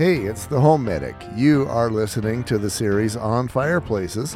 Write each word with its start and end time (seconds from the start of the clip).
Hey, 0.00 0.22
it's 0.22 0.46
the 0.46 0.58
Home 0.58 0.84
Medic. 0.84 1.14
You 1.36 1.66
are 1.68 1.90
listening 1.90 2.42
to 2.44 2.56
the 2.56 2.70
series 2.70 3.16
on 3.16 3.48
fireplaces. 3.48 4.34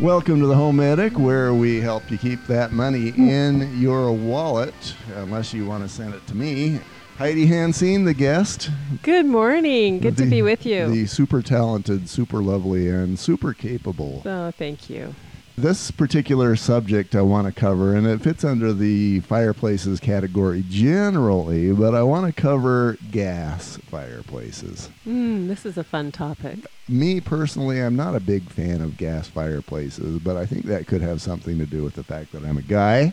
Welcome 0.00 0.40
to 0.40 0.48
the 0.48 0.56
Home 0.56 0.78
Medic, 0.78 1.16
where 1.16 1.54
we 1.54 1.80
help 1.80 2.10
you 2.10 2.18
keep 2.18 2.44
that 2.48 2.72
money 2.72 3.10
in 3.10 3.80
your 3.80 4.10
wallet, 4.10 4.74
unless 5.14 5.54
you 5.54 5.64
want 5.64 5.84
to 5.84 5.88
send 5.88 6.12
it 6.12 6.26
to 6.26 6.34
me. 6.34 6.80
Heidi 7.18 7.46
Hansine, 7.46 8.04
the 8.04 8.14
guest. 8.14 8.70
Good 9.02 9.26
morning. 9.26 10.00
Good 10.00 10.16
to 10.16 10.26
be 10.26 10.42
with 10.42 10.66
you. 10.66 10.88
The 10.88 11.06
super 11.06 11.42
talented, 11.42 12.08
super 12.08 12.42
lovely, 12.42 12.88
and 12.88 13.18
super 13.18 13.52
capable. 13.52 14.22
oh, 14.24 14.50
thank 14.50 14.88
you. 14.90 15.14
This 15.56 15.90
particular 15.90 16.56
subject 16.56 17.14
I 17.14 17.20
want 17.20 17.46
to 17.46 17.52
cover, 17.52 17.94
and 17.94 18.06
it 18.06 18.22
fits 18.22 18.42
under 18.42 18.72
the 18.72 19.20
fireplaces 19.20 20.00
category 20.00 20.64
generally, 20.70 21.72
but 21.72 21.94
I 21.94 22.02
want 22.02 22.34
to 22.34 22.40
cover 22.40 22.96
gas 23.10 23.76
fireplaces. 23.90 24.88
Mm, 25.06 25.48
this 25.48 25.66
is 25.66 25.76
a 25.76 25.84
fun 25.84 26.10
topic. 26.10 26.58
Me 26.88 27.20
personally, 27.20 27.80
I'm 27.80 27.94
not 27.94 28.16
a 28.16 28.20
big 28.20 28.48
fan 28.48 28.80
of 28.80 28.96
gas 28.96 29.28
fireplaces, 29.28 30.18
but 30.20 30.38
I 30.38 30.46
think 30.46 30.64
that 30.64 30.86
could 30.86 31.02
have 31.02 31.20
something 31.20 31.58
to 31.58 31.66
do 31.66 31.84
with 31.84 31.94
the 31.94 32.02
fact 32.04 32.32
that 32.32 32.44
I'm 32.44 32.56
a 32.56 32.62
guy. 32.62 33.12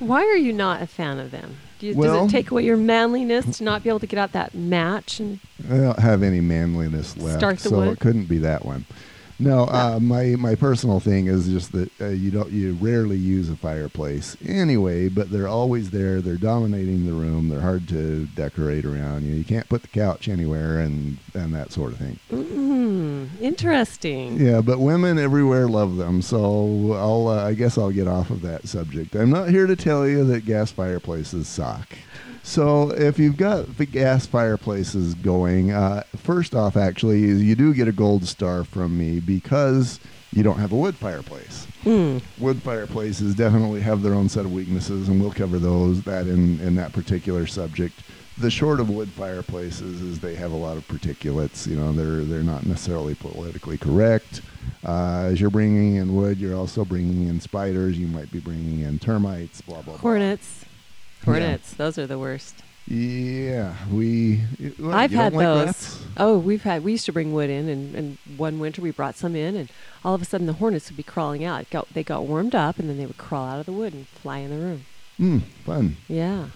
Why 0.00 0.22
are 0.24 0.36
you 0.36 0.52
not 0.52 0.82
a 0.82 0.86
fan 0.86 1.20
of 1.20 1.30
them? 1.30 1.56
Do 1.78 1.86
you, 1.86 1.94
Well- 1.94 2.22
does 2.24 2.28
it 2.28 2.32
take 2.32 2.50
away 2.50 2.64
your 2.64 2.76
manliness 2.76 3.58
to 3.58 3.64
not 3.64 3.82
be 3.82 3.88
able 3.88 4.00
to 4.00 4.06
get 4.06 4.18
out 4.18 4.32
that 4.32 4.54
match? 4.54 5.20
And 5.20 5.38
I 5.70 5.76
don't 5.76 5.98
have 5.98 6.22
any 6.22 6.40
manliness 6.40 7.16
left, 7.16 7.60
so 7.60 7.70
wood? 7.76 7.88
it 7.92 8.00
couldn't 8.00 8.26
be 8.26 8.38
that 8.38 8.64
one. 8.64 8.84
No, 9.40 9.64
uh, 9.66 9.98
my 10.00 10.34
my 10.36 10.56
personal 10.56 10.98
thing 10.98 11.28
is 11.28 11.46
just 11.46 11.70
that 11.72 11.90
uh, 12.00 12.08
you 12.08 12.30
don't 12.32 12.50
you 12.50 12.72
rarely 12.80 13.16
use 13.16 13.48
a 13.48 13.56
fireplace 13.56 14.36
anyway, 14.44 15.08
but 15.08 15.30
they're 15.30 15.46
always 15.46 15.90
there. 15.90 16.20
They're 16.20 16.36
dominating 16.36 17.06
the 17.06 17.12
room. 17.12 17.48
They're 17.48 17.60
hard 17.60 17.86
to 17.88 18.26
decorate 18.26 18.84
around. 18.84 19.24
You, 19.24 19.30
know, 19.32 19.36
you 19.38 19.44
can't 19.44 19.68
put 19.68 19.82
the 19.82 19.88
couch 19.88 20.28
anywhere 20.28 20.80
and 20.80 21.18
and 21.34 21.54
that 21.54 21.70
sort 21.70 21.92
of 21.92 21.98
thing. 21.98 22.18
mm, 22.32 23.28
interesting. 23.40 24.38
Yeah, 24.40 24.60
but 24.60 24.80
women 24.80 25.18
everywhere 25.18 25.68
love 25.68 25.96
them. 25.96 26.20
So 26.20 26.94
I'll 26.94 27.28
uh, 27.28 27.46
I 27.46 27.54
guess 27.54 27.78
I'll 27.78 27.92
get 27.92 28.08
off 28.08 28.30
of 28.30 28.42
that 28.42 28.66
subject. 28.66 29.14
I'm 29.14 29.30
not 29.30 29.50
here 29.50 29.68
to 29.68 29.76
tell 29.76 30.08
you 30.08 30.24
that 30.24 30.46
gas 30.46 30.72
fireplaces 30.72 31.46
suck. 31.46 31.86
So 32.42 32.90
if 32.92 33.18
you've 33.18 33.36
got 33.36 33.76
the 33.76 33.86
gas 33.86 34.26
fireplaces 34.26 35.14
going, 35.14 35.70
uh, 35.70 36.02
first 36.16 36.54
off, 36.54 36.76
actually, 36.76 37.20
you 37.20 37.54
do 37.54 37.74
get 37.74 37.88
a 37.88 37.92
gold 37.92 38.26
star 38.26 38.64
from 38.64 38.96
me 38.96 39.20
because 39.20 40.00
you 40.32 40.42
don't 40.42 40.58
have 40.58 40.72
a 40.72 40.76
wood 40.76 40.94
fireplace. 40.96 41.66
Mm, 41.84 42.22
Wood 42.38 42.62
fireplaces 42.62 43.34
definitely 43.34 43.80
have 43.80 44.02
their 44.02 44.14
own 44.14 44.28
set 44.28 44.44
of 44.44 44.52
weaknesses, 44.52 45.08
and 45.08 45.20
we'll 45.20 45.32
cover 45.32 45.58
those 45.58 46.02
that 46.02 46.26
in 46.26 46.60
in 46.60 46.74
that 46.76 46.92
particular 46.92 47.46
subject. 47.46 48.00
The 48.36 48.50
short 48.50 48.78
of 48.78 48.88
wood 48.88 49.08
fireplaces 49.08 50.00
is 50.00 50.20
they 50.20 50.36
have 50.36 50.52
a 50.52 50.56
lot 50.56 50.76
of 50.76 50.86
particulates. 50.86 51.66
You 51.66 51.76
know, 51.76 51.92
they're 51.92 52.24
they're 52.24 52.42
not 52.42 52.66
necessarily 52.66 53.14
politically 53.14 53.78
correct. 53.78 54.42
Uh, 54.86 55.28
as 55.32 55.40
you're 55.40 55.50
bringing 55.50 55.96
in 55.96 56.14
wood, 56.14 56.38
you're 56.38 56.54
also 56.56 56.84
bringing 56.84 57.26
in 57.26 57.40
spiders. 57.40 57.98
You 57.98 58.06
might 58.06 58.30
be 58.30 58.38
bringing 58.38 58.80
in 58.80 58.98
termites. 58.98 59.60
Blah 59.62 59.82
blah. 59.82 59.96
blah. 59.96 60.00
Hornets. 61.24 61.44
Hornets. 61.44 61.74
Those 61.74 61.98
are 61.98 62.06
the 62.06 62.18
worst. 62.18 62.62
Yeah, 62.86 63.74
we. 63.92 64.40
I've 64.82 65.10
had 65.10 65.34
like 65.34 65.44
those. 65.44 65.66
rats? 65.66 66.04
Oh, 66.16 66.38
we've 66.38 66.62
had. 66.62 66.82
We 66.84 66.92
used 66.92 67.04
to 67.04 67.12
bring 67.12 67.34
wood 67.34 67.50
in, 67.50 67.68
and, 67.68 67.94
and 67.94 68.18
one 68.38 68.58
winter 68.58 68.80
we 68.80 68.90
brought 68.92 69.14
some 69.14 69.36
in, 69.36 69.56
and 69.56 69.68
all 70.04 70.14
of 70.14 70.22
a 70.22 70.24
sudden 70.24 70.46
the 70.46 70.54
hornets 70.54 70.88
would 70.88 70.96
be 70.96 71.02
crawling 71.02 71.44
out. 71.44 71.68
Got, 71.68 71.92
they 71.92 72.02
got 72.02 72.24
warmed 72.24 72.54
up, 72.54 72.78
and 72.78 72.88
then 72.88 72.96
they 72.96 73.04
would 73.04 73.18
crawl 73.18 73.46
out 73.46 73.60
of 73.60 73.66
the 73.66 73.72
wood 73.72 73.92
and 73.92 74.08
fly 74.08 74.38
in 74.38 74.50
the 74.50 74.56
room. 74.56 74.86
Hmm, 75.18 75.38
fun. 75.66 75.96
Yeah. 76.08 76.46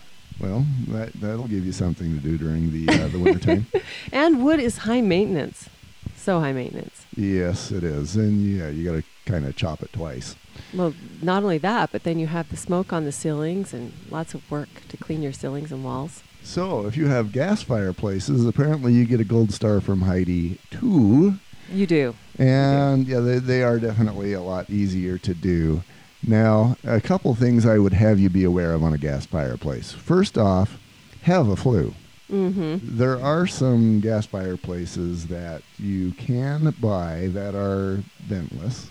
Well, 0.40 0.64
that 0.88 1.12
that'll 1.14 1.48
give 1.48 1.66
you 1.66 1.72
something 1.72 2.14
to 2.14 2.20
do 2.20 2.38
during 2.38 2.72
the 2.72 2.88
uh, 2.88 3.08
the 3.08 3.18
wintertime. 3.18 3.66
And 4.12 4.42
wood 4.42 4.58
is 4.58 4.78
high 4.78 5.02
maintenance. 5.02 5.68
So 6.16 6.40
high 6.40 6.52
maintenance. 6.52 7.04
yes, 7.14 7.70
it 7.70 7.84
is, 7.84 8.16
and 8.16 8.40
yeah, 8.42 8.68
you 8.68 8.84
got 8.84 8.92
to 8.96 9.04
kind 9.26 9.44
of 9.44 9.54
chop 9.56 9.82
it 9.82 9.92
twice. 9.92 10.34
Well, 10.74 10.94
not 11.20 11.42
only 11.42 11.58
that, 11.58 11.92
but 11.92 12.02
then 12.04 12.18
you 12.18 12.26
have 12.28 12.48
the 12.48 12.56
smoke 12.56 12.92
on 12.92 13.04
the 13.04 13.12
ceilings 13.12 13.74
and 13.74 13.92
lots 14.10 14.34
of 14.34 14.50
work 14.50 14.68
to 14.88 14.96
clean 14.96 15.22
your 15.22 15.32
ceilings 15.32 15.70
and 15.70 15.84
walls. 15.84 16.22
So, 16.42 16.86
if 16.86 16.96
you 16.96 17.06
have 17.06 17.32
gas 17.32 17.62
fireplaces, 17.62 18.46
apparently 18.46 18.92
you 18.92 19.04
get 19.04 19.20
a 19.20 19.24
gold 19.24 19.52
star 19.52 19.80
from 19.80 20.02
Heidi 20.02 20.58
too. 20.70 21.34
You 21.70 21.86
do. 21.86 22.14
And 22.38 23.06
yeah, 23.06 23.20
they, 23.20 23.38
they 23.38 23.62
are 23.62 23.78
definitely 23.78 24.32
a 24.32 24.40
lot 24.40 24.68
easier 24.68 25.18
to 25.18 25.34
do. 25.34 25.82
Now, 26.26 26.76
a 26.84 27.00
couple 27.00 27.34
things 27.34 27.66
I 27.66 27.78
would 27.78 27.92
have 27.92 28.18
you 28.18 28.30
be 28.30 28.44
aware 28.44 28.74
of 28.74 28.82
on 28.82 28.92
a 28.92 28.98
gas 28.98 29.26
fireplace. 29.26 29.92
First 29.92 30.38
off, 30.38 30.78
have 31.22 31.48
a 31.48 31.56
flue. 31.56 31.94
Mm-hmm. 32.30 32.96
There 32.96 33.20
are 33.20 33.46
some 33.46 34.00
gas 34.00 34.26
fireplaces 34.26 35.26
that 35.26 35.62
you 35.78 36.12
can 36.12 36.74
buy 36.80 37.28
that 37.32 37.54
are 37.54 38.02
ventless. 38.26 38.88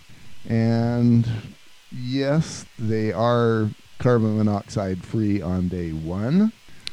And 0.48 1.28
yes, 1.92 2.66
they 2.80 3.12
are 3.12 3.70
carbon 4.00 4.38
monoxide 4.38 5.04
free 5.04 5.42
on 5.42 5.68
day 5.68 5.92
one 5.92 6.52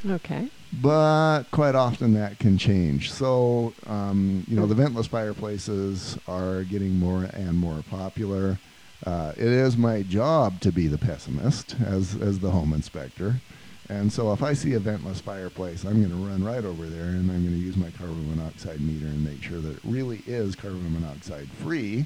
Okay. 0.09 0.49
but 0.83 1.45
quite 1.51 1.75
often 1.75 2.13
that 2.15 2.39
can 2.39 2.59
change. 2.59 3.11
So, 3.11 3.73
um, 3.87 4.45
you 4.47 4.57
know, 4.57 4.67
the 4.67 4.75
ventless 4.75 5.09
fireplaces 5.09 6.19
are 6.29 6.65
getting 6.65 6.99
more 6.99 7.25
and 7.25 7.57
more 7.59 7.83
popular. 7.91 8.59
Uh, 9.07 9.33
it 9.37 9.47
is 9.47 9.77
my 9.77 10.03
job 10.03 10.61
to 10.61 10.71
be 10.73 10.87
the 10.87 10.99
pessimist 10.99 11.77
as, 11.85 12.15
as 12.21 12.41
the 12.41 12.51
home 12.51 12.73
inspector. 12.75 13.41
And 13.89 14.13
so 14.13 14.33
if 14.35 14.43
I 14.43 14.53
see 14.53 14.75
a 14.75 14.81
ventless 14.81 15.23
fireplace, 15.23 15.85
I'm 15.85 16.03
going 16.03 16.11
to 16.11 16.29
run 16.29 16.45
right 16.45 16.65
over 16.65 16.85
there 16.87 17.05
and 17.07 17.31
I'm 17.31 17.43
going 17.43 17.55
to 17.55 17.61
use 17.65 17.77
my 17.77 17.91
carbon 17.91 18.29
monoxide 18.37 18.83
meter 18.83 19.07
and 19.07 19.25
make 19.25 19.43
sure 19.43 19.61
that 19.61 19.77
it 19.77 19.81
really 19.83 20.23
is 20.27 20.55
carbon 20.55 20.93
monoxide 20.93 21.49
free. 21.49 22.05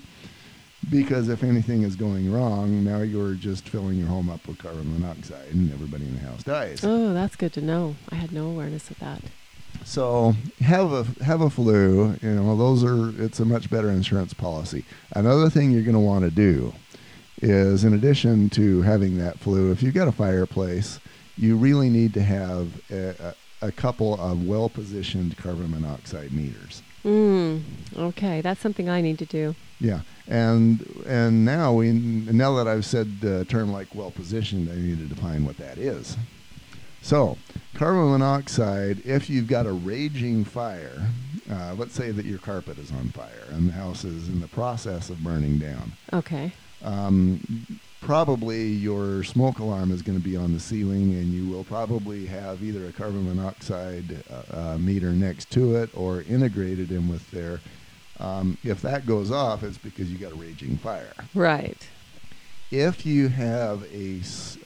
Because 0.90 1.28
if 1.28 1.42
anything 1.44 1.82
is 1.82 1.96
going 1.96 2.32
wrong, 2.32 2.84
now 2.84 3.02
you're 3.02 3.34
just 3.34 3.68
filling 3.68 3.96
your 3.96 4.08
home 4.08 4.28
up 4.28 4.46
with 4.46 4.58
carbon 4.58 4.92
monoxide 4.98 5.48
and 5.52 5.72
everybody 5.72 6.04
in 6.04 6.14
the 6.14 6.20
house 6.20 6.42
dies. 6.42 6.80
Oh, 6.82 7.14
that's 7.14 7.36
good 7.36 7.52
to 7.54 7.60
know. 7.60 7.96
I 8.10 8.16
had 8.16 8.32
no 8.32 8.46
awareness 8.46 8.90
of 8.90 8.98
that. 8.98 9.22
So 9.84 10.34
have 10.60 10.92
a 10.92 11.04
have 11.24 11.40
a 11.40 11.50
flue. 11.50 12.16
You 12.22 12.30
know 12.34 12.56
those 12.56 12.84
are 12.84 13.10
it's 13.22 13.40
a 13.40 13.44
much 13.44 13.70
better 13.70 13.90
insurance 13.90 14.34
policy. 14.34 14.84
Another 15.14 15.48
thing 15.50 15.70
you're 15.70 15.82
going 15.82 15.94
to 15.94 16.00
want 16.00 16.24
to 16.24 16.30
do 16.30 16.72
is, 17.40 17.84
in 17.84 17.92
addition 17.94 18.48
to 18.50 18.82
having 18.82 19.18
that 19.18 19.38
flue, 19.38 19.72
if 19.72 19.82
you've 19.82 19.94
got 19.94 20.08
a 20.08 20.12
fireplace, 20.12 21.00
you 21.36 21.56
really 21.56 21.90
need 21.90 22.14
to 22.14 22.22
have 22.22 22.80
a, 22.90 23.34
a, 23.60 23.66
a 23.68 23.72
couple 23.72 24.14
of 24.20 24.46
well 24.46 24.68
positioned 24.68 25.36
carbon 25.36 25.70
monoxide 25.70 26.32
meters. 26.32 26.82
Mm. 27.04 27.62
Okay, 27.96 28.40
that's 28.40 28.60
something 28.60 28.88
I 28.88 29.00
need 29.00 29.18
to 29.18 29.26
do. 29.26 29.56
Yeah, 29.80 30.02
and 30.28 30.80
and 31.06 31.44
now 31.44 31.72
we 31.72 31.92
now 31.92 32.54
that 32.54 32.68
I've 32.68 32.84
said 32.84 33.08
a 33.22 33.44
term 33.44 33.72
like 33.72 33.94
well 33.94 34.10
positioned, 34.10 34.70
I 34.70 34.76
need 34.76 34.98
to 34.98 35.14
define 35.14 35.44
what 35.44 35.56
that 35.58 35.78
is. 35.78 36.16
So, 37.02 37.36
carbon 37.74 38.12
monoxide, 38.12 39.02
if 39.04 39.28
you've 39.28 39.48
got 39.48 39.66
a 39.66 39.72
raging 39.72 40.44
fire, 40.44 41.02
uh, 41.50 41.74
let's 41.76 41.94
say 41.94 42.12
that 42.12 42.24
your 42.24 42.38
carpet 42.38 42.78
is 42.78 42.92
on 42.92 43.08
fire 43.08 43.46
and 43.50 43.68
the 43.68 43.72
house 43.72 44.04
is 44.04 44.28
in 44.28 44.40
the 44.40 44.46
process 44.48 45.10
of 45.10 45.18
burning 45.24 45.58
down, 45.58 45.92
Okay. 46.12 46.52
um, 46.84 47.40
probably 48.00 48.66
your 48.68 49.24
smoke 49.24 49.58
alarm 49.58 49.90
is 49.90 50.00
going 50.02 50.16
to 50.16 50.22
be 50.24 50.36
on 50.36 50.52
the 50.52 50.60
ceiling 50.60 51.12
and 51.14 51.32
you 51.32 51.48
will 51.50 51.64
probably 51.64 52.26
have 52.26 52.62
either 52.62 52.86
a 52.86 52.92
carbon 52.92 53.24
monoxide 53.26 54.22
uh, 54.30 54.56
uh, 54.74 54.78
meter 54.78 55.10
next 55.10 55.50
to 55.50 55.74
it 55.74 55.90
or 55.94 56.22
integrated 56.22 56.92
in 56.92 57.08
with 57.08 57.28
there. 57.32 57.60
Um, 58.22 58.56
if 58.62 58.80
that 58.82 59.04
goes 59.04 59.30
off, 59.32 59.62
it's 59.64 59.78
because 59.78 60.10
you 60.12 60.16
got 60.16 60.30
a 60.32 60.36
raging 60.36 60.78
fire 60.78 61.12
Right. 61.34 61.90
if 62.70 63.04
you 63.04 63.28
have 63.28 63.82
a 63.92 64.22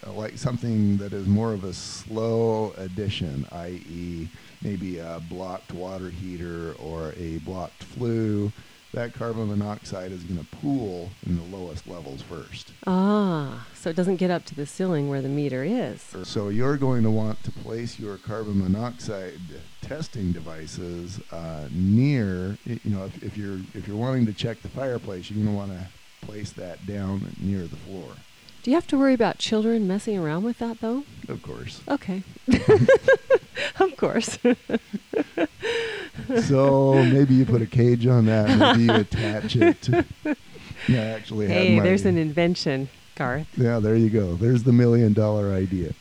like 0.06 0.36
something 0.38 0.98
that 0.98 1.12
is 1.14 1.26
more 1.26 1.52
of 1.54 1.64
a 1.64 1.72
slow 1.72 2.72
addition, 2.76 3.46
i.e., 3.52 4.28
maybe 4.60 4.98
a 4.98 5.20
blocked 5.20 5.72
water 5.72 6.10
heater 6.10 6.74
or 6.74 7.14
a 7.16 7.38
blocked 7.38 7.82
flue, 7.82 8.52
that 8.92 9.12
carbon 9.12 9.48
monoxide 9.48 10.12
is 10.12 10.22
going 10.22 10.40
to 10.40 10.56
pool 10.56 11.10
in 11.26 11.36
the 11.36 11.56
lowest 11.56 11.86
levels 11.86 12.22
first. 12.22 12.72
Ah, 12.86 13.66
so 13.74 13.90
it 13.90 13.96
doesn't 13.96 14.16
get 14.16 14.30
up 14.30 14.44
to 14.46 14.54
the 14.54 14.66
ceiling 14.66 15.08
where 15.08 15.20
the 15.20 15.28
meter 15.28 15.62
is. 15.64 16.02
So 16.24 16.48
you're 16.48 16.76
going 16.76 17.02
to 17.02 17.10
want 17.10 17.42
to 17.44 17.50
place 17.50 17.98
your 17.98 18.16
carbon 18.16 18.58
monoxide 18.62 19.40
testing 19.82 20.32
devices 20.32 21.20
uh, 21.30 21.68
near, 21.72 22.58
you 22.64 22.80
know, 22.84 23.04
if, 23.04 23.22
if 23.22 23.36
you're 23.36 23.58
if 23.74 23.86
you're 23.86 23.96
wanting 23.96 24.26
to 24.26 24.32
check 24.32 24.60
the 24.62 24.68
fireplace, 24.68 25.30
you're 25.30 25.42
going 25.44 25.54
to 25.54 25.58
want 25.58 25.72
to 25.72 26.26
place 26.26 26.52
that 26.52 26.84
down 26.86 27.34
near 27.40 27.66
the 27.66 27.76
floor, 27.76 28.08
Do 28.66 28.72
you 28.72 28.76
have 28.76 28.88
to 28.88 28.98
worry 28.98 29.14
about 29.14 29.38
children 29.38 29.86
messing 29.86 30.18
around 30.18 30.42
with 30.42 30.58
that 30.58 30.80
though? 30.80 31.04
of 31.28 31.40
course. 31.40 31.82
Okay. 31.86 32.24
of 33.78 33.96
course. 33.96 34.40
so 36.48 36.94
maybe 36.94 37.34
you 37.34 37.46
put 37.46 37.62
a 37.62 37.66
cage 37.66 38.08
on 38.08 38.26
that. 38.26 38.58
Maybe 38.58 38.86
you 38.86 38.92
attach 38.92 39.54
it. 39.54 39.82
To 39.82 40.04
Yeah, 40.88 41.00
I 41.00 41.04
actually 41.10 41.46
Hey, 41.46 41.78
there's 41.78 42.04
an 42.06 42.18
invention, 42.18 42.88
Garth. 43.14 43.46
Yeah, 43.56 43.78
there 43.78 43.94
you 43.94 44.10
go. 44.10 44.34
There's 44.34 44.64
the 44.64 44.72
million 44.72 45.12
dollar 45.12 45.52
idea. 45.52 45.92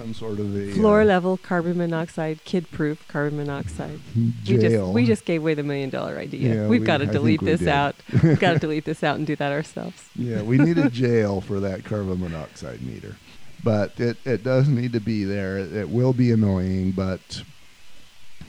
Some 0.00 0.14
sort 0.14 0.38
of 0.38 0.56
a 0.56 0.72
Floor 0.72 1.02
uh, 1.02 1.04
level 1.04 1.36
carbon 1.36 1.76
monoxide, 1.76 2.42
kid 2.44 2.70
proof 2.70 3.06
carbon 3.06 3.36
monoxide. 3.36 4.00
We 4.16 4.32
just 4.44 4.60
jail. 4.62 4.92
we 4.94 5.04
just 5.04 5.26
gave 5.26 5.42
away 5.42 5.52
the 5.52 5.62
million 5.62 5.90
dollar 5.90 6.16
idea. 6.18 6.54
Yeah, 6.54 6.68
We've 6.68 6.80
we- 6.80 6.86
got 6.86 6.98
to 6.98 7.06
delete 7.06 7.42
this 7.42 7.60
did. 7.60 7.68
out. 7.68 7.96
We've 8.22 8.40
got 8.40 8.54
to 8.54 8.58
delete 8.58 8.86
this 8.86 9.04
out 9.04 9.16
and 9.16 9.26
do 9.26 9.36
that 9.36 9.52
ourselves. 9.52 10.08
Yeah, 10.16 10.40
we 10.40 10.56
need 10.56 10.78
a 10.78 10.88
jail 10.88 11.42
for 11.42 11.60
that 11.60 11.84
carbon 11.84 12.20
monoxide 12.20 12.80
meter. 12.80 13.16
But 13.62 14.00
it, 14.00 14.16
it 14.24 14.42
does 14.42 14.68
need 14.68 14.94
to 14.94 15.00
be 15.00 15.24
there. 15.24 15.58
It, 15.58 15.74
it 15.74 15.90
will 15.90 16.14
be 16.14 16.32
annoying, 16.32 16.92
but 16.92 17.42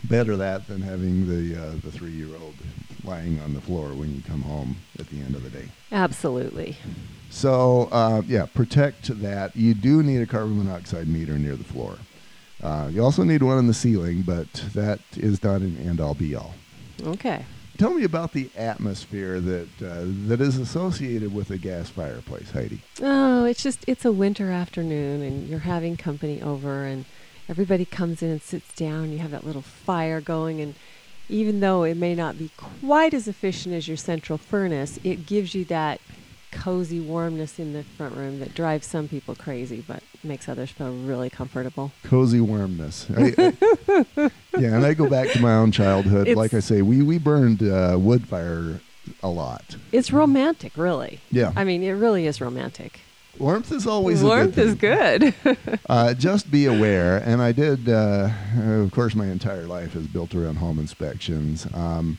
better 0.05 0.37
that 0.37 0.67
than 0.67 0.81
having 0.83 1.27
the 1.27 1.61
uh, 1.61 1.71
the 1.83 1.91
three 1.91 2.11
year 2.11 2.29
old 2.41 2.55
lying 3.03 3.39
on 3.39 3.53
the 3.53 3.61
floor 3.61 3.89
when 3.89 4.15
you 4.15 4.21
come 4.21 4.41
home 4.41 4.77
at 4.99 5.07
the 5.09 5.19
end 5.19 5.35
of 5.35 5.43
the 5.43 5.49
day. 5.49 5.69
Absolutely. 5.91 6.77
So 7.29 7.89
uh, 7.91 8.21
yeah, 8.27 8.45
protect 8.45 9.21
that. 9.21 9.55
You 9.55 9.73
do 9.73 10.03
need 10.03 10.21
a 10.21 10.25
carbon 10.25 10.57
monoxide 10.57 11.07
meter 11.07 11.37
near 11.37 11.55
the 11.55 11.63
floor. 11.63 11.97
Uh, 12.61 12.89
you 12.91 13.03
also 13.03 13.23
need 13.23 13.41
one 13.41 13.57
on 13.57 13.67
the 13.67 13.73
ceiling, 13.73 14.21
but 14.21 14.51
that 14.75 14.99
is 15.13 15.43
not 15.43 15.61
an 15.61 15.77
end 15.77 15.99
all 15.99 16.13
be 16.13 16.35
all. 16.35 16.53
Okay. 17.03 17.45
Tell 17.77 17.93
me 17.95 18.03
about 18.03 18.33
the 18.33 18.51
atmosphere 18.55 19.39
that 19.39 19.81
uh, 19.81 20.03
that 20.27 20.39
is 20.39 20.57
associated 20.57 21.33
with 21.33 21.49
a 21.49 21.57
gas 21.57 21.89
fireplace, 21.89 22.51
Heidi. 22.51 22.81
Oh, 23.01 23.45
it's 23.45 23.63
just 23.63 23.83
it's 23.87 24.05
a 24.05 24.11
winter 24.11 24.51
afternoon 24.51 25.23
and 25.23 25.47
you're 25.47 25.59
having 25.59 25.97
company 25.97 26.41
over 26.41 26.85
and 26.85 27.05
everybody 27.49 27.85
comes 27.85 28.21
in 28.21 28.29
and 28.29 28.41
sits 28.41 28.71
down. 28.75 29.11
You 29.11 29.17
have 29.19 29.31
that 29.31 29.45
little 29.45 29.63
fire 29.63 30.21
going 30.21 30.61
and 30.61 30.75
even 31.31 31.59
though 31.61 31.83
it 31.83 31.95
may 31.97 32.13
not 32.13 32.37
be 32.37 32.51
quite 32.57 33.13
as 33.13 33.27
efficient 33.27 33.73
as 33.73 33.87
your 33.87 33.97
central 33.97 34.37
furnace, 34.37 34.99
it 35.03 35.25
gives 35.25 35.55
you 35.55 35.63
that 35.65 35.99
cozy 36.51 36.99
warmness 36.99 37.57
in 37.59 37.71
the 37.71 37.81
front 37.83 38.13
room 38.15 38.39
that 38.41 38.53
drives 38.53 38.85
some 38.85 39.07
people 39.07 39.33
crazy 39.33 39.81
but 39.87 40.03
makes 40.21 40.49
others 40.49 40.69
feel 40.69 40.91
really 40.93 41.29
comfortable. 41.29 41.91
Cozy 42.03 42.41
warmness. 42.41 43.07
I, 43.15 43.33
I- 43.37 44.31
yeah, 44.59 44.75
and 44.75 44.85
I 44.85 44.93
go 44.93 45.09
back 45.09 45.29
to 45.31 45.39
my 45.41 45.53
own 45.55 45.71
childhood. 45.71 46.27
It's- 46.27 46.35
like 46.37 46.53
I 46.53 46.59
say, 46.59 46.81
we 46.81 47.01
we 47.01 47.17
burned 47.17 47.63
uh, 47.63 47.95
wood 47.99 48.27
fire 48.27 48.81
a 49.23 49.29
lot. 49.29 49.77
It's 49.91 50.11
romantic, 50.11 50.75
really. 50.77 51.21
Yeah, 51.31 51.53
I 51.55 51.63
mean, 51.63 51.81
it 51.83 51.91
really 51.93 52.27
is 52.27 52.41
romantic. 52.41 52.99
Warmth 53.39 53.71
is 53.71 53.87
always 53.87 54.23
Warmth 54.23 54.57
a 54.57 54.61
is 54.61 54.75
good. 54.75 55.33
good. 55.43 55.57
Uh, 55.89 56.13
just 56.13 56.49
be 56.49 56.65
aware, 56.65 57.17
and 57.17 57.41
I 57.41 57.51
did. 57.51 57.89
Uh, 57.89 58.29
of 58.57 58.91
course, 58.91 59.13
my 59.13 59.27
entire 59.27 59.63
life 59.67 59.95
is 59.95 60.07
built 60.07 60.33
around 60.33 60.55
home 60.55 60.79
inspections. 60.79 61.67
Um, 61.73 62.17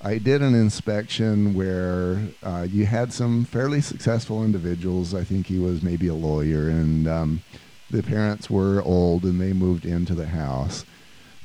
I 0.00 0.18
did 0.18 0.42
an 0.42 0.54
inspection 0.54 1.54
where 1.54 2.20
uh, 2.42 2.66
you 2.70 2.86
had 2.86 3.12
some 3.12 3.44
fairly 3.44 3.80
successful 3.80 4.42
individuals. 4.44 5.14
I 5.14 5.24
think 5.24 5.46
he 5.46 5.58
was 5.58 5.82
maybe 5.82 6.08
a 6.08 6.14
lawyer, 6.14 6.68
and 6.68 7.06
um, 7.08 7.42
the 7.90 8.02
parents 8.02 8.48
were 8.50 8.82
old, 8.82 9.24
and 9.24 9.40
they 9.40 9.52
moved 9.52 9.84
into 9.84 10.14
the 10.14 10.26
house. 10.26 10.84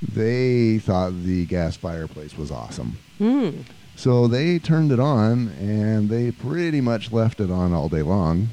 They 0.02 0.80
thought 0.80 1.12
the 1.24 1.46
gas 1.46 1.76
fireplace 1.76 2.38
was 2.38 2.52
awesome. 2.52 2.98
Hmm. 3.18 3.62
So 3.96 4.28
they 4.28 4.60
turned 4.60 4.94
it 4.94 5.00
on, 5.00 5.50
and 5.60 6.10
they 6.10 6.32
pretty 6.32 6.80
much 6.80 7.12
left 7.12 7.42
it 7.42 7.52
on 7.52 7.74
all 7.74 7.90
day 7.90 8.02
long. 8.02 8.50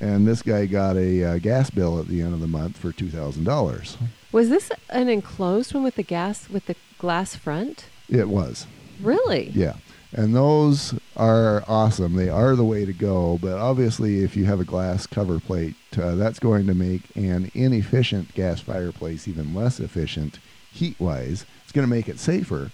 And 0.00 0.26
this 0.26 0.42
guy 0.42 0.66
got 0.66 0.96
a 0.96 1.24
uh, 1.24 1.38
gas 1.38 1.70
bill 1.70 1.98
at 1.98 2.06
the 2.06 2.22
end 2.22 2.32
of 2.34 2.40
the 2.40 2.46
month 2.46 2.76
for 2.76 2.92
two 2.92 3.08
thousand 3.10 3.44
dollars. 3.44 3.96
Was 4.30 4.48
this 4.48 4.70
an 4.90 5.08
enclosed 5.08 5.74
one 5.74 5.82
with 5.82 5.96
the 5.96 6.02
gas 6.02 6.48
with 6.48 6.66
the 6.66 6.76
glass 6.98 7.34
front? 7.34 7.86
It 8.08 8.28
was, 8.28 8.66
Really? 9.00 9.50
yeah. 9.50 9.74
And 10.12 10.34
those 10.34 10.94
are 11.18 11.62
awesome. 11.68 12.14
They 12.14 12.30
are 12.30 12.56
the 12.56 12.64
way 12.64 12.86
to 12.86 12.94
go. 12.94 13.38
But 13.42 13.58
obviously, 13.58 14.24
if 14.24 14.36
you 14.36 14.46
have 14.46 14.58
a 14.60 14.64
glass 14.64 15.06
cover 15.06 15.38
plate, 15.38 15.74
uh, 16.00 16.14
that's 16.14 16.38
going 16.38 16.66
to 16.66 16.74
make 16.74 17.14
an 17.14 17.50
inefficient 17.52 18.32
gas 18.34 18.60
fireplace 18.60 19.28
even 19.28 19.54
less 19.54 19.78
efficient 19.80 20.38
heat-wise. 20.72 21.44
It's 21.62 21.72
going 21.72 21.86
to 21.86 21.94
make 21.94 22.08
it 22.08 22.18
safer, 22.18 22.70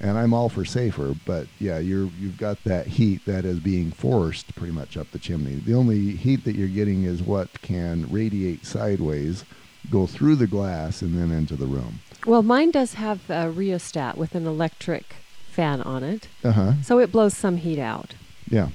and 0.00 0.18
I'm 0.18 0.32
all 0.34 0.48
for 0.48 0.64
safer. 0.64 1.14
But 1.26 1.46
yeah, 1.58 1.78
you're 1.78 2.08
you've 2.18 2.38
got 2.38 2.62
that 2.64 2.86
heat 2.86 3.24
that 3.26 3.44
is 3.44 3.60
being 3.60 3.90
forced 3.90 4.54
pretty 4.56 4.72
much 4.72 4.96
up 4.96 5.10
the 5.10 5.18
chimney. 5.18 5.56
The 5.56 5.74
only 5.74 6.12
heat 6.12 6.44
that 6.44 6.56
you're 6.56 6.68
getting 6.68 7.04
is 7.04 7.22
what 7.22 7.60
can 7.62 8.06
radiate 8.10 8.64
sideways, 8.66 9.44
go 9.90 10.06
through 10.06 10.36
the 10.36 10.46
glass, 10.46 11.02
and 11.02 11.16
then 11.18 11.30
into 11.30 11.56
the 11.56 11.66
room. 11.66 12.00
Well, 12.26 12.42
mine 12.42 12.70
does 12.70 12.94
have 12.94 13.28
a 13.28 13.50
rheostat 13.50 14.16
with 14.16 14.34
an 14.34 14.46
electric 14.46 15.16
fan 15.50 15.80
on 15.82 16.02
it, 16.04 16.28
Uh 16.44 16.52
huh. 16.52 16.72
so 16.82 16.98
it 16.98 17.12
blows 17.12 17.36
some 17.36 17.56
heat 17.58 17.78
out. 17.78 18.14
Yeah. 18.52 18.68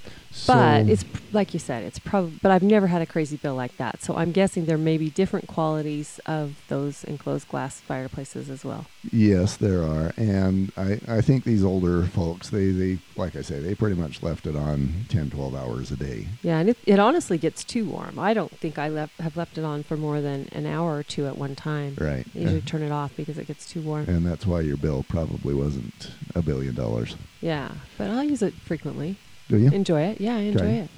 But 0.46 0.88
it's 0.88 1.06
like 1.34 1.54
you 1.54 1.60
said, 1.60 1.84
it's 1.84 1.98
probably. 1.98 2.38
But 2.42 2.52
I've 2.52 2.62
never 2.62 2.88
had 2.88 3.02
a 3.02 3.06
crazy 3.06 3.38
bill 3.38 3.56
like 3.56 3.76
that, 3.78 4.04
so 4.04 4.16
I'm 4.16 4.32
guessing 4.32 4.66
there 4.66 4.78
may 4.78 4.98
be 4.98 5.10
different 5.10 5.48
qualities 5.48 6.20
of 6.26 6.62
those 6.68 7.04
enclosed 7.06 7.48
glass 7.48 7.80
fireplaces 7.80 8.50
as 8.50 8.64
well. 8.64 8.86
Yes, 9.12 9.58
there 9.58 9.82
are, 9.84 10.14
and 10.18 10.72
I, 10.78 11.00
I 11.08 11.22
think 11.22 11.44
these 11.44 11.64
older 11.64 12.04
folks, 12.04 12.50
they, 12.50 12.72
they 12.72 13.00
like 13.16 13.36
I 13.36 13.42
say, 13.42 13.60
they 13.60 13.74
pretty 13.74 13.96
much 13.96 14.22
left 14.22 14.46
it 14.46 14.56
on 14.56 15.06
10, 15.10 15.32
12 15.32 15.56
hours 15.56 15.92
a 15.92 15.96
day. 15.96 16.28
Yeah, 16.44 16.60
and 16.60 16.70
it, 16.70 16.78
it 16.86 17.00
honestly 17.00 17.38
gets 17.38 17.64
too 17.64 17.86
warm. 17.86 18.20
I 18.20 18.34
don't 18.34 18.52
think 18.52 18.78
I 18.78 18.90
left, 18.90 19.20
have 19.20 19.38
left 19.38 19.58
it 19.58 19.64
on 19.64 19.82
for 19.84 19.98
more 19.98 20.22
than 20.22 20.50
an 20.52 20.66
hour 20.66 20.98
or 20.98 21.04
two 21.04 21.26
at 21.26 21.38
one 21.38 21.56
time. 21.56 21.96
Right. 22.00 22.26
I 22.36 22.40
usually 22.40 22.62
turn 22.66 22.84
it 22.84 22.92
off 22.92 23.16
because 23.16 23.38
it 23.38 23.48
gets 23.48 23.68
too 23.68 23.82
warm. 23.82 24.08
And 24.08 24.26
that's 24.26 24.46
why 24.46 24.62
your 24.62 24.78
bill 24.78 25.04
probably 25.08 25.56
wasn't 25.56 26.12
a 26.36 26.42
billion 26.42 26.76
dollars. 26.76 27.16
Yeah, 27.42 27.72
but 27.98 28.10
I'll 28.10 28.24
use 28.24 28.42
it 28.42 28.54
frequently. 28.54 29.18
Do 29.50 29.58
you? 29.58 29.72
Enjoy 29.72 30.02
it. 30.02 30.20
Yeah, 30.22 30.36
I 30.36 30.40
enjoy 30.40 30.60
Okay. 30.60 30.78
it. 30.80 30.90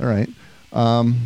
All 0.00 0.06
right. 0.06 0.28
Um, 0.72 1.20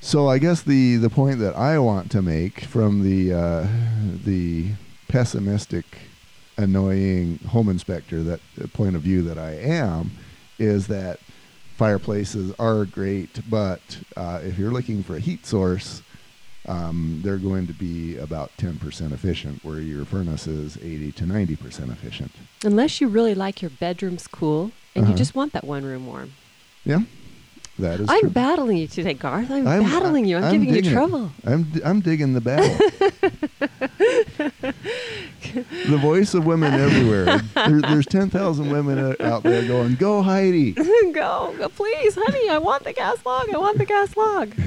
so 0.00 0.28
I 0.28 0.38
guess 0.38 0.62
the, 0.62 0.96
the 0.96 1.10
point 1.10 1.38
that 1.40 1.54
I 1.56 1.78
want 1.78 2.10
to 2.12 2.22
make 2.22 2.60
from 2.60 3.02
the 3.02 3.32
uh, 3.32 3.66
the 4.24 4.70
pessimistic, 5.08 5.84
annoying 6.56 7.38
home 7.48 7.68
inspector 7.68 8.22
that 8.22 8.40
uh, 8.62 8.66
point 8.68 8.96
of 8.96 9.02
view 9.02 9.22
that 9.22 9.38
I 9.38 9.52
am 9.52 10.12
is 10.58 10.86
that 10.88 11.20
fireplaces 11.76 12.52
are 12.58 12.84
great, 12.86 13.38
but 13.50 13.80
uh, 14.16 14.40
if 14.42 14.58
you're 14.58 14.72
looking 14.72 15.02
for 15.02 15.16
a 15.16 15.20
heat 15.20 15.44
source, 15.44 16.02
um, 16.66 17.20
they're 17.22 17.36
going 17.38 17.66
to 17.66 17.72
be 17.72 18.16
about 18.18 18.50
10% 18.58 19.12
efficient, 19.12 19.64
where 19.64 19.78
your 19.80 20.04
furnace 20.04 20.46
is 20.46 20.76
80 20.78 21.12
to 21.12 21.24
90% 21.24 21.90
efficient. 21.92 22.32
Unless 22.64 23.00
you 23.00 23.08
really 23.08 23.34
like 23.34 23.62
your 23.62 23.70
bedrooms 23.70 24.26
cool 24.26 24.72
and 24.94 25.04
Uh-huh. 25.04 25.12
you 25.12 25.18
just 25.18 25.34
want 25.34 25.52
that 25.52 25.64
one 25.64 25.84
room 25.84 26.06
warm. 26.06 26.32
Yeah, 26.84 27.00
that 27.78 28.00
is 28.00 28.08
I'm 28.08 28.20
true. 28.20 28.30
battling 28.30 28.76
you 28.78 28.86
today, 28.86 29.14
Garth. 29.14 29.50
I'm, 29.50 29.66
I'm- 29.66 29.82
battling 29.82 30.24
you. 30.24 30.36
I'm, 30.38 30.44
I'm 30.44 30.52
giving 30.64 30.68
you 30.84 30.90
it. 30.90 30.92
trouble. 30.92 31.30
I'm 31.44 31.64
d- 31.64 31.80
I'm 31.84 32.00
digging 32.00 32.32
the 32.32 32.40
battle. 32.40 32.76
the 35.86 35.98
voice 35.98 36.34
of 36.34 36.44
women 36.46 36.72
everywhere. 36.74 37.38
There, 37.54 37.80
there's 37.80 38.06
ten 38.06 38.30
thousand 38.30 38.70
women 38.70 39.16
out 39.20 39.42
there 39.42 39.66
going, 39.66 39.96
"Go 39.96 40.22
Heidi!" 40.22 40.72
go, 41.12 41.54
go, 41.58 41.68
please, 41.68 42.14
honey. 42.20 42.48
I 42.48 42.58
want 42.58 42.84
the 42.84 42.92
gas 42.92 43.24
log. 43.26 43.48
I 43.52 43.58
want 43.58 43.78
the 43.78 43.84
gas 43.86 44.16
log. 44.16 44.54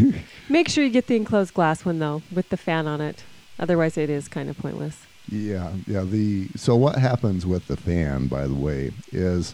Make 0.49 0.67
sure 0.67 0.83
you 0.83 0.89
get 0.89 1.05
the 1.05 1.15
enclosed 1.15 1.53
glass 1.53 1.85
one 1.85 1.99
though, 1.99 2.23
with 2.31 2.49
the 2.49 2.57
fan 2.57 2.87
on 2.87 3.01
it. 3.01 3.23
Otherwise, 3.59 3.97
it 3.97 4.09
is 4.09 4.27
kind 4.27 4.49
of 4.49 4.57
pointless. 4.57 5.05
Yeah, 5.29 5.73
yeah. 5.85 6.03
The 6.03 6.47
so 6.55 6.75
what 6.75 6.97
happens 6.97 7.45
with 7.45 7.67
the 7.67 7.77
fan, 7.77 8.27
by 8.27 8.47
the 8.47 8.55
way, 8.55 8.91
is 9.11 9.53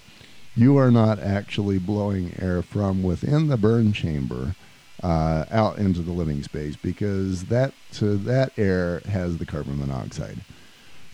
you 0.55 0.77
are 0.77 0.91
not 0.91 1.19
actually 1.19 1.79
blowing 1.79 2.33
air 2.39 2.61
from 2.61 3.03
within 3.03 3.47
the 3.47 3.57
burn 3.57 3.91
chamber 3.91 4.55
uh, 5.03 5.45
out 5.51 5.77
into 5.77 6.01
the 6.01 6.13
living 6.13 6.43
space 6.43 6.77
because 6.77 7.45
that 7.45 7.73
so 7.91 8.15
that 8.15 8.57
air 8.57 9.01
has 9.09 9.37
the 9.37 9.45
carbon 9.45 9.77
monoxide. 9.77 10.37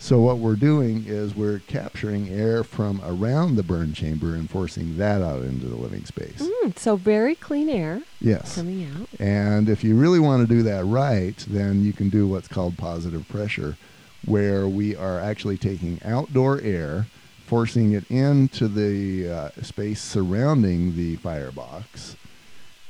So 0.02 0.18
what 0.18 0.38
we're 0.38 0.56
doing 0.56 1.04
is 1.06 1.36
we're 1.36 1.60
capturing 1.60 2.28
air 2.28 2.64
from 2.64 3.00
around 3.04 3.54
the 3.54 3.62
burn 3.62 3.92
chamber 3.94 4.34
and 4.34 4.50
forcing 4.50 4.96
that 4.96 5.22
out 5.22 5.42
into 5.42 5.66
the 5.66 5.76
living 5.76 6.04
space. 6.06 6.42
Mm, 6.42 6.76
so 6.76 6.96
very 6.96 7.36
clean 7.36 7.68
air 7.70 8.02
Yes. 8.20 8.56
coming 8.56 8.84
out. 8.84 9.06
And 9.20 9.68
if 9.68 9.84
you 9.84 9.94
really 9.94 10.18
want 10.18 10.46
to 10.46 10.52
do 10.52 10.64
that 10.64 10.84
right, 10.86 11.36
then 11.48 11.84
you 11.84 11.92
can 11.92 12.08
do 12.08 12.26
what's 12.26 12.48
called 12.48 12.76
positive 12.76 13.28
pressure, 13.28 13.76
where 14.26 14.66
we 14.66 14.96
are 14.96 15.20
actually 15.20 15.56
taking 15.56 16.00
outdoor 16.04 16.60
air, 16.62 17.06
forcing 17.46 17.92
it 17.92 18.02
into 18.10 18.66
the 18.66 19.30
uh, 19.30 19.50
space 19.62 20.02
surrounding 20.02 20.96
the 20.96 21.14
firebox, 21.14 22.16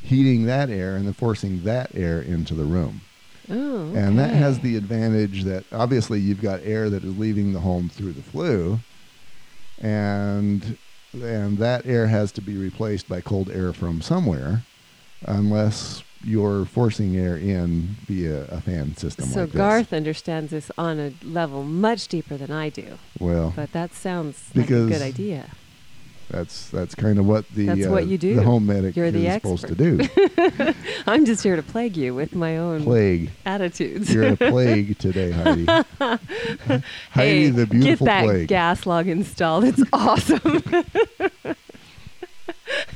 heating 0.02 0.46
that 0.46 0.70
air, 0.70 0.96
and 0.96 1.06
then 1.06 1.12
forcing 1.12 1.62
that 1.64 1.94
air 1.94 2.22
into 2.22 2.54
the 2.54 2.64
room. 2.64 3.02
Oh, 3.50 3.92
And 3.94 4.18
that 4.18 4.34
has 4.34 4.60
the 4.60 4.76
advantage 4.76 5.42
that 5.44 5.64
obviously 5.72 6.20
you've 6.20 6.40
got 6.40 6.60
air 6.62 6.88
that 6.90 7.02
is 7.04 7.18
leaving 7.18 7.52
the 7.52 7.60
home 7.60 7.88
through 7.88 8.12
the 8.12 8.22
flue, 8.22 8.78
and 9.80 10.78
and 11.12 11.58
that 11.58 11.84
air 11.84 12.06
has 12.06 12.32
to 12.32 12.40
be 12.40 12.56
replaced 12.56 13.08
by 13.08 13.20
cold 13.20 13.50
air 13.50 13.72
from 13.72 14.00
somewhere, 14.00 14.62
unless 15.26 16.02
you're 16.24 16.64
forcing 16.64 17.16
air 17.16 17.36
in 17.36 17.96
via 18.06 18.44
a 18.44 18.60
fan 18.60 18.96
system 18.96 19.26
So 19.26 19.40
like 19.40 19.50
this. 19.50 19.58
Garth 19.58 19.92
understands 19.92 20.52
this 20.52 20.70
on 20.78 20.98
a 21.00 21.12
level 21.24 21.64
much 21.64 22.08
deeper 22.08 22.36
than 22.36 22.50
I 22.52 22.68
do. 22.68 22.98
Well, 23.18 23.52
But 23.56 23.72
that 23.72 23.92
sounds 23.92 24.50
like 24.54 24.70
a 24.70 24.86
good 24.86 25.02
idea. 25.02 25.50
That's 26.32 26.70
that's 26.70 26.94
kind 26.94 27.18
of 27.18 27.26
what 27.26 27.46
the 27.50 27.66
That's 27.66 27.86
uh, 27.86 27.90
what 27.90 28.06
you 28.06 28.16
do. 28.16 28.34
the 28.36 28.42
home 28.42 28.64
medic 28.66 28.96
You're 28.96 29.06
is 29.06 29.12
the 29.12 29.30
supposed 29.34 29.68
to 29.68 29.74
do. 29.74 30.00
I'm 31.06 31.26
just 31.26 31.42
here 31.42 31.56
to 31.56 31.62
plague 31.62 31.94
you 31.96 32.14
with 32.14 32.34
my 32.34 32.56
own 32.56 32.84
plague. 32.84 33.30
attitudes. 33.44 34.12
You're 34.12 34.32
a 34.32 34.36
plague 34.36 34.98
today, 35.06 35.30
Heidi. 35.30 35.66
Heidi, 35.98 36.82
hey, 37.12 37.50
the 37.50 37.66
beautiful 37.66 38.06
get 38.06 38.12
that 38.12 38.24
plague. 38.24 38.48
gas 38.48 38.86
log 38.86 39.08
installed. 39.08 39.64
It's 39.64 39.82
awesome. 39.92 40.62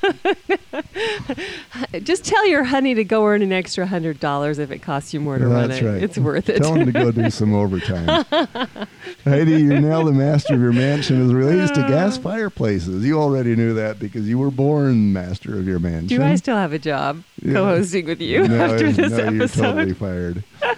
Just 2.02 2.24
tell 2.24 2.46
your 2.46 2.64
honey 2.64 2.94
to 2.94 3.04
go 3.04 3.24
earn 3.26 3.42
an 3.42 3.52
extra 3.52 3.86
hundred 3.86 4.20
dollars 4.20 4.58
if 4.58 4.70
it 4.70 4.80
costs 4.80 5.12
you 5.14 5.20
more 5.20 5.38
to 5.38 5.46
run 5.46 5.68
That's 5.68 5.82
it. 5.82 5.86
right. 5.86 6.02
It's 6.02 6.18
worth 6.18 6.48
it. 6.48 6.62
Tell 6.62 6.74
him 6.74 6.86
to 6.86 6.92
go 6.92 7.10
do 7.10 7.30
some 7.30 7.54
overtime. 7.54 8.24
Heidi, 9.24 9.62
you're 9.62 9.80
now 9.80 10.04
the 10.04 10.12
master 10.12 10.54
of 10.54 10.60
your 10.60 10.72
mansion 10.72 11.24
as 11.24 11.32
relates 11.32 11.72
to 11.72 11.84
uh. 11.84 11.88
gas 11.88 12.16
fireplaces. 12.16 13.04
You 13.04 13.20
already 13.20 13.56
knew 13.56 13.74
that 13.74 13.98
because 13.98 14.28
you 14.28 14.38
were 14.38 14.50
born 14.50 15.12
master 15.12 15.58
of 15.58 15.66
your 15.66 15.78
mansion. 15.78 16.08
Do 16.08 16.22
I 16.22 16.34
still 16.36 16.56
have 16.56 16.72
a 16.72 16.78
job 16.78 17.22
Yeah. 17.42 17.54
co-hosting 17.54 18.06
with 18.06 18.20
you 18.20 18.46
no, 18.46 18.64
after 18.64 18.92
this 18.92 19.12
no, 19.12 19.30
you're 19.30 19.48
totally 19.48 19.94
fired. 19.94 20.44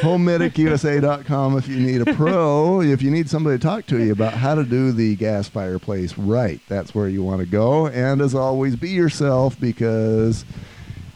HomemedicUSA.com 0.00 1.58
if 1.58 1.68
you 1.68 1.76
need 1.78 2.00
a 2.06 2.14
pro, 2.14 2.80
if 2.80 3.02
you 3.02 3.10
need 3.10 3.28
somebody 3.28 3.58
to 3.58 3.62
talk 3.62 3.86
to 3.86 4.02
you 4.02 4.12
about 4.12 4.32
how 4.32 4.54
to 4.54 4.64
do 4.64 4.92
the 4.92 5.16
gas 5.16 5.48
fireplace 5.48 6.16
right, 6.16 6.60
that's 6.68 6.94
where 6.94 7.08
you 7.08 7.22
want 7.22 7.40
to 7.40 7.46
go. 7.46 7.86
And 7.86 8.20
as 8.20 8.34
always, 8.34 8.76
be 8.76 8.90
yourself 8.90 9.58
because 9.60 10.44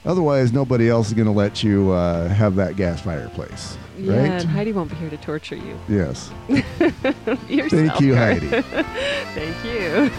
otherwise 0.04 0.52
nobody 0.52 0.88
else 0.88 1.08
is 1.08 1.14
going 1.14 1.26
to 1.26 1.32
let 1.32 1.62
you 1.62 1.92
uh, 1.92 2.28
have 2.28 2.56
that 2.56 2.76
gas 2.76 3.00
fireplace. 3.00 3.78
Yeah, 3.96 4.16
right? 4.16 4.30
and 4.30 4.48
Heidi 4.48 4.72
won't 4.72 4.90
be 4.90 4.96
here 4.96 5.10
to 5.10 5.16
torture 5.16 5.56
you. 5.56 5.78
Yes. 5.88 6.30
Thank 6.48 8.00
you, 8.00 8.14
Heidi. 8.14 8.48
Thank 9.34 9.64
you. 9.64 10.10